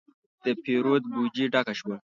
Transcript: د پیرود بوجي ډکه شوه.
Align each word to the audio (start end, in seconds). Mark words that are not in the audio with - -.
د 0.43 0.45
پیرود 0.63 1.03
بوجي 1.13 1.45
ډکه 1.53 1.73
شوه. 1.79 1.95